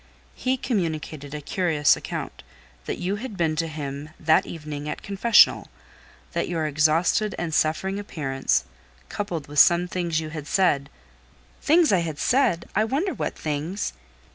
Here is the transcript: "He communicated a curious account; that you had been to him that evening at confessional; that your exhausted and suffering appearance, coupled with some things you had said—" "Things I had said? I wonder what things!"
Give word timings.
"He 0.33 0.57
communicated 0.57 1.35
a 1.35 1.41
curious 1.41 1.95
account; 1.95 2.41
that 2.85 2.97
you 2.97 3.17
had 3.17 3.37
been 3.37 3.55
to 3.57 3.67
him 3.67 4.09
that 4.19 4.47
evening 4.47 4.89
at 4.89 5.03
confessional; 5.03 5.67
that 6.31 6.47
your 6.49 6.65
exhausted 6.65 7.35
and 7.37 7.53
suffering 7.53 7.99
appearance, 7.99 8.63
coupled 9.09 9.45
with 9.47 9.59
some 9.59 9.87
things 9.87 10.19
you 10.19 10.29
had 10.29 10.47
said—" 10.47 10.89
"Things 11.61 11.91
I 11.91 11.99
had 11.99 12.17
said? 12.17 12.67
I 12.75 12.83
wonder 12.83 13.13
what 13.13 13.37
things!" 13.37 13.93